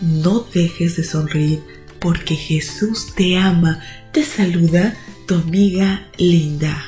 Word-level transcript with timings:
no 0.00 0.46
dejes 0.52 0.96
de 0.96 1.04
sonreír 1.04 1.60
porque 1.98 2.34
Jesús 2.34 3.14
te 3.14 3.36
ama. 3.36 3.80
Te 4.12 4.24
saluda 4.24 4.96
tu 5.26 5.34
amiga 5.34 6.08
Linda. 6.18 6.84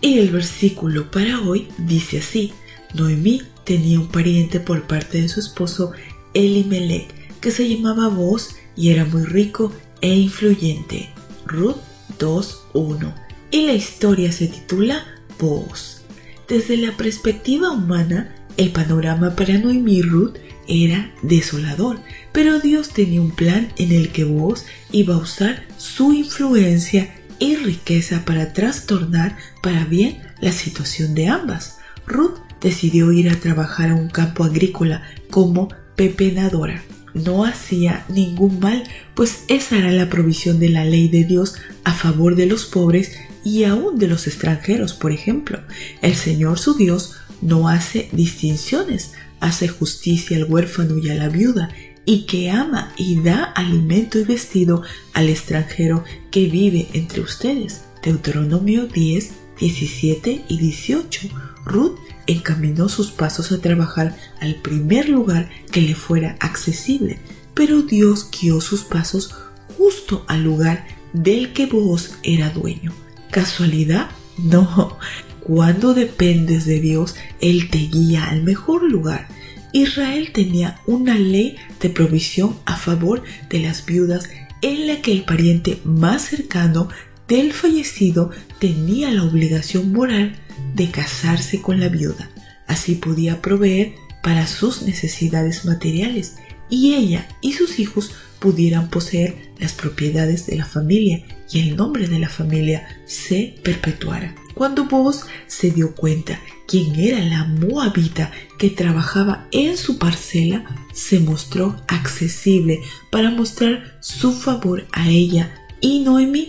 Y 0.00 0.18
el 0.18 0.30
versículo 0.30 1.10
para 1.10 1.40
hoy 1.40 1.68
dice 1.78 2.18
así. 2.18 2.52
Noemí 2.94 3.42
tenía 3.64 4.00
un 4.00 4.08
pariente 4.08 4.60
por 4.60 4.86
parte 4.86 5.20
de 5.20 5.28
su 5.28 5.40
esposo 5.40 5.92
Elimelech 6.34 7.08
que 7.40 7.50
se 7.50 7.68
llamaba 7.68 8.08
Boz 8.08 8.56
y 8.76 8.90
era 8.90 9.04
muy 9.04 9.24
rico 9.24 9.72
e 10.00 10.14
influyente. 10.14 11.10
Ruth 11.46 11.76
2.1 12.18 13.14
y 13.50 13.66
la 13.66 13.72
historia 13.74 14.32
se 14.32 14.48
titula 14.48 15.04
Boz. 15.38 16.02
Desde 16.48 16.76
la 16.76 16.96
perspectiva 16.96 17.70
humana, 17.70 18.34
el 18.56 18.70
panorama 18.70 19.34
para 19.36 19.58
Noemí 19.58 19.98
y 19.98 20.02
Ruth 20.02 20.36
era 20.68 21.12
desolador, 21.22 22.00
pero 22.32 22.60
Dios 22.60 22.90
tenía 22.90 23.20
un 23.20 23.30
plan 23.30 23.68
en 23.76 23.92
el 23.92 24.10
que 24.10 24.24
vos 24.24 24.64
iba 24.90 25.14
a 25.14 25.18
usar 25.18 25.64
su 25.76 26.12
influencia 26.12 27.14
y 27.38 27.56
riqueza 27.56 28.24
para 28.24 28.52
trastornar 28.52 29.36
para 29.62 29.84
bien 29.84 30.22
la 30.40 30.52
situación 30.52 31.14
de 31.14 31.28
ambas. 31.28 31.78
Ruth 32.06 32.38
decidió 32.60 33.12
ir 33.12 33.28
a 33.30 33.40
trabajar 33.40 33.90
a 33.90 33.94
un 33.94 34.08
campo 34.08 34.44
agrícola 34.44 35.02
como 35.30 35.68
pepenadora. 35.96 36.82
No 37.14 37.44
hacía 37.44 38.04
ningún 38.08 38.60
mal, 38.60 38.84
pues 39.14 39.44
esa 39.48 39.76
era 39.76 39.90
la 39.90 40.08
provisión 40.08 40.58
de 40.58 40.70
la 40.70 40.84
ley 40.84 41.08
de 41.08 41.24
Dios 41.24 41.56
a 41.84 41.92
favor 41.92 42.36
de 42.36 42.46
los 42.46 42.64
pobres 42.64 43.12
y 43.44 43.64
aún 43.64 43.98
de 43.98 44.06
los 44.06 44.26
extranjeros, 44.26 44.94
por 44.94 45.12
ejemplo. 45.12 45.60
El 46.00 46.14
Señor 46.14 46.58
su 46.58 46.74
Dios 46.74 47.14
no 47.40 47.68
hace 47.68 48.08
distinciones, 48.12 49.12
hace 49.40 49.68
justicia 49.68 50.36
al 50.36 50.44
huérfano 50.44 50.98
y 50.98 51.10
a 51.10 51.14
la 51.14 51.28
viuda, 51.28 51.70
y 52.04 52.26
que 52.26 52.50
ama 52.50 52.92
y 52.96 53.20
da 53.20 53.44
alimento 53.44 54.18
y 54.18 54.24
vestido 54.24 54.82
al 55.12 55.28
extranjero 55.28 56.04
que 56.30 56.46
vive 56.46 56.88
entre 56.92 57.20
ustedes. 57.20 57.82
Deuteronomio 58.02 58.86
10, 58.86 59.32
17 59.58 60.44
y 60.48 60.58
18. 60.58 61.28
Ruth 61.64 61.98
encaminó 62.26 62.88
sus 62.88 63.12
pasos 63.12 63.52
a 63.52 63.60
trabajar 63.60 64.16
al 64.40 64.56
primer 64.56 65.08
lugar 65.08 65.48
que 65.70 65.80
le 65.80 65.94
fuera 65.94 66.36
accesible, 66.40 67.18
pero 67.54 67.82
Dios 67.82 68.28
guió 68.30 68.60
sus 68.60 68.82
pasos 68.82 69.34
justo 69.76 70.24
al 70.28 70.42
lugar 70.42 70.86
del 71.12 71.52
que 71.52 71.66
vos 71.66 72.14
era 72.22 72.50
dueño. 72.50 72.92
¿Casualidad? 73.32 74.10
No, 74.36 74.98
cuando 75.40 75.94
dependes 75.94 76.66
de 76.66 76.80
Dios, 76.80 77.16
Él 77.40 77.70
te 77.70 77.78
guía 77.78 78.26
al 78.26 78.42
mejor 78.42 78.82
lugar. 78.82 79.26
Israel 79.72 80.32
tenía 80.34 80.82
una 80.86 81.14
ley 81.14 81.56
de 81.80 81.88
provisión 81.88 82.54
a 82.66 82.76
favor 82.76 83.22
de 83.48 83.60
las 83.60 83.86
viudas 83.86 84.28
en 84.60 84.86
la 84.86 85.00
que 85.00 85.12
el 85.12 85.24
pariente 85.24 85.80
más 85.82 86.26
cercano 86.26 86.90
del 87.26 87.54
fallecido 87.54 88.30
tenía 88.58 89.10
la 89.10 89.24
obligación 89.24 89.94
moral 89.94 90.36
de 90.74 90.90
casarse 90.90 91.62
con 91.62 91.80
la 91.80 91.88
viuda. 91.88 92.30
Así 92.66 92.96
podía 92.96 93.40
proveer 93.40 93.94
para 94.22 94.46
sus 94.46 94.82
necesidades 94.82 95.64
materiales 95.64 96.36
y 96.72 96.94
ella 96.94 97.28
y 97.42 97.52
sus 97.52 97.78
hijos 97.78 98.12
pudieran 98.38 98.88
poseer 98.88 99.52
las 99.58 99.74
propiedades 99.74 100.46
de 100.46 100.56
la 100.56 100.64
familia 100.64 101.22
y 101.50 101.60
el 101.60 101.76
nombre 101.76 102.08
de 102.08 102.18
la 102.18 102.30
familia 102.30 102.88
se 103.04 103.54
perpetuara. 103.62 104.34
Cuando 104.54 104.86
vos 104.86 105.26
se 105.46 105.70
dio 105.70 105.94
cuenta 105.94 106.40
quién 106.66 106.98
era 106.98 107.20
la 107.20 107.44
moabita 107.44 108.32
que 108.58 108.70
trabajaba 108.70 109.48
en 109.52 109.76
su 109.76 109.98
parcela, 109.98 110.64
se 110.94 111.20
mostró 111.20 111.76
accesible 111.88 112.80
para 113.10 113.30
mostrar 113.30 113.98
su 114.00 114.32
favor 114.32 114.86
a 114.92 115.10
ella 115.10 115.54
y 115.82 116.00
Noemi 116.00 116.48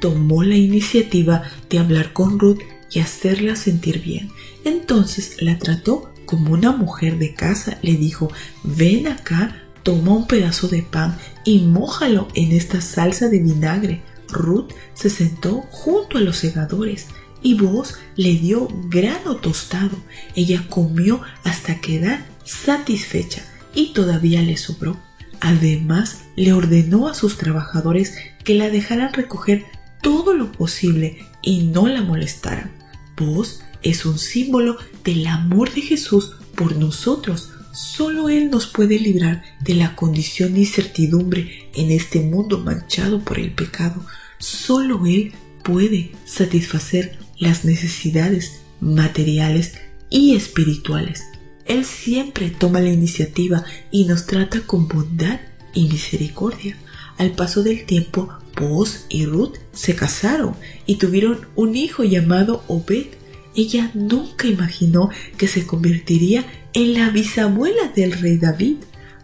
tomó 0.00 0.42
la 0.42 0.56
iniciativa 0.56 1.44
de 1.70 1.78
hablar 1.78 2.12
con 2.12 2.38
Ruth 2.38 2.60
y 2.90 3.00
hacerla 3.00 3.56
sentir 3.56 4.02
bien. 4.02 4.30
Entonces 4.64 5.40
la 5.40 5.58
trató 5.58 6.11
como 6.32 6.54
una 6.54 6.72
mujer 6.72 7.18
de 7.18 7.34
casa, 7.34 7.76
le 7.82 7.92
dijo, 7.92 8.32
ven 8.64 9.06
acá, 9.06 9.54
toma 9.82 10.12
un 10.12 10.26
pedazo 10.26 10.66
de 10.66 10.80
pan 10.80 11.18
y 11.44 11.58
mójalo 11.58 12.26
en 12.32 12.52
esta 12.52 12.80
salsa 12.80 13.28
de 13.28 13.38
vinagre. 13.38 14.00
Ruth 14.30 14.72
se 14.94 15.10
sentó 15.10 15.60
junto 15.70 16.16
a 16.16 16.22
los 16.22 16.38
segadores 16.38 17.08
y 17.42 17.52
vos 17.60 17.96
le 18.16 18.32
dio 18.36 18.66
grano 18.88 19.36
tostado. 19.36 19.98
Ella 20.34 20.64
comió 20.70 21.20
hasta 21.44 21.82
quedar 21.82 22.24
satisfecha 22.44 23.42
y 23.74 23.92
todavía 23.92 24.40
le 24.40 24.56
sobró. 24.56 24.96
Además, 25.38 26.22
le 26.34 26.54
ordenó 26.54 27.08
a 27.08 27.14
sus 27.14 27.36
trabajadores 27.36 28.14
que 28.42 28.54
la 28.54 28.70
dejaran 28.70 29.12
recoger 29.12 29.66
todo 30.00 30.32
lo 30.32 30.50
posible 30.50 31.26
y 31.42 31.64
no 31.64 31.88
la 31.88 32.00
molestaran. 32.00 32.70
Vos 33.18 33.62
es 33.82 34.04
un 34.04 34.18
símbolo 34.18 34.76
del 35.04 35.26
amor 35.26 35.72
de 35.72 35.82
Jesús 35.82 36.36
por 36.54 36.76
nosotros. 36.76 37.50
Solo 37.72 38.28
Él 38.28 38.50
nos 38.50 38.66
puede 38.66 38.98
librar 38.98 39.42
de 39.60 39.74
la 39.74 39.96
condición 39.96 40.54
de 40.54 40.60
incertidumbre 40.60 41.68
en 41.74 41.90
este 41.90 42.20
mundo 42.20 42.58
manchado 42.58 43.20
por 43.20 43.38
el 43.38 43.52
pecado. 43.52 44.04
Solo 44.38 45.06
Él 45.06 45.32
puede 45.62 46.12
satisfacer 46.26 47.18
las 47.38 47.64
necesidades 47.64 48.60
materiales 48.80 49.74
y 50.10 50.36
espirituales. 50.36 51.24
Él 51.64 51.84
siempre 51.84 52.50
toma 52.50 52.80
la 52.80 52.90
iniciativa 52.90 53.64
y 53.90 54.04
nos 54.04 54.26
trata 54.26 54.60
con 54.60 54.88
bondad 54.88 55.40
y 55.74 55.88
misericordia. 55.88 56.76
Al 57.18 57.32
paso 57.32 57.62
del 57.62 57.86
tiempo, 57.86 58.28
Boaz 58.58 59.06
y 59.08 59.26
Ruth 59.26 59.56
se 59.72 59.94
casaron 59.94 60.54
y 60.86 60.96
tuvieron 60.96 61.46
un 61.54 61.76
hijo 61.76 62.04
llamado 62.04 62.64
Obed. 62.68 63.06
Ella 63.54 63.90
nunca 63.94 64.46
imaginó 64.46 65.10
que 65.36 65.48
se 65.48 65.66
convertiría 65.66 66.44
en 66.72 66.94
la 66.94 67.10
bisabuela 67.10 67.88
del 67.94 68.12
rey 68.12 68.38
David. 68.38 68.76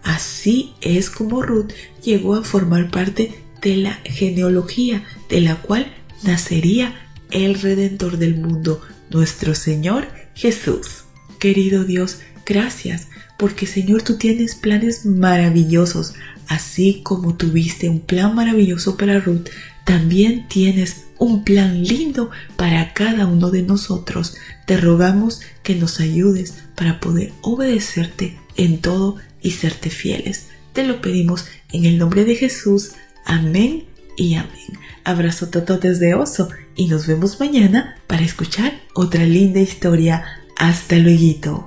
Así 0.03 0.73
es 0.81 1.11
como 1.11 1.43
Ruth 1.43 1.73
llegó 2.03 2.35
a 2.35 2.45
formar 2.45 2.91
parte 2.91 3.43
de 3.63 3.77
la 3.77 3.95
genealogía 4.05 5.05
de 5.29 5.41
la 5.41 5.57
cual 5.57 5.93
nacería 6.23 6.95
el 7.31 7.61
Redentor 7.61 8.19
del 8.19 8.37
mundo, 8.37 8.81
nuestro 9.11 9.55
Señor 9.55 10.09
Jesús. 10.35 11.05
Querido 11.39 11.85
Dios, 11.85 12.21
gracias, 12.47 13.09
porque 13.37 13.67
Señor 13.67 14.03
tú 14.03 14.17
tienes 14.17 14.55
planes 14.55 15.05
maravillosos, 15.05 16.15
así 16.47 17.01
como 17.03 17.37
tuviste 17.37 17.89
un 17.89 18.01
plan 18.01 18.35
maravilloso 18.35 18.97
para 18.97 19.21
Ruth, 19.21 19.49
también 19.89 20.47
tienes 20.49 21.07
un 21.17 21.45
plan 21.45 21.83
lindo 21.83 22.31
para 22.57 22.93
cada 22.93 23.25
uno 23.25 23.51
de 23.51 23.63
nosotros. 23.63 24.37
Te 24.67 24.77
rogamos 24.77 25.41
que 25.63 25.75
nos 25.75 25.99
ayudes 25.99 26.57
para 26.77 27.01
poder 27.01 27.33
obedecerte 27.41 28.39
en 28.59 28.83
todo 28.83 29.17
y 29.41 29.53
serte 29.53 29.89
fieles. 29.89 30.49
Te 30.75 30.87
lo 30.87 31.01
pedimos 31.01 31.47
en 31.73 31.87
el 31.87 31.97
nombre 31.97 32.27
de 32.27 32.35
Jesús. 32.35 32.97
Amén 33.25 33.87
y 34.19 34.35
amén. 34.35 34.79
Abrazo 35.05 35.49
todo 35.49 35.79
desde 35.79 36.15
Oso 36.15 36.51
y 36.77 36.89
nos 36.89 37.07
vemos 37.07 37.41
mañana 37.41 37.97
para 38.07 38.21
escuchar 38.21 38.79
otra 38.95 39.25
linda 39.25 39.61
historia. 39.61 40.23
Hasta 40.59 40.97
luego. 40.97 41.67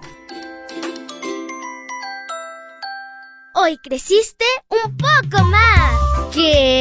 Hoy 3.56 3.79
creciste 3.79 4.45
un 4.69 4.95
poco 4.95 5.44
más. 5.45 6.31
¿Qué? 6.31 6.81